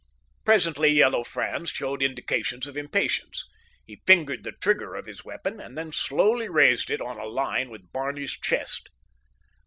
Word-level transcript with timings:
Presently 0.45 0.89
Yellow 0.93 1.23
Franz 1.23 1.69
showed 1.69 2.01
indications 2.01 2.65
of 2.65 2.75
impatience. 2.75 3.47
He 3.85 4.01
fingered 4.07 4.43
the 4.43 4.53
trigger 4.53 4.95
of 4.95 5.05
his 5.05 5.23
weapon, 5.23 5.59
and 5.59 5.77
then 5.77 5.91
slowly 5.91 6.49
raised 6.49 6.89
it 6.89 7.01
on 7.01 7.19
a 7.19 7.25
line 7.25 7.69
with 7.69 7.91
Barney's 7.91 8.31
chest. 8.33 8.89